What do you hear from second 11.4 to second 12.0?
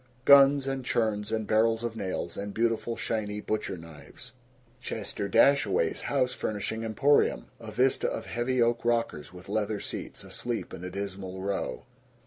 row.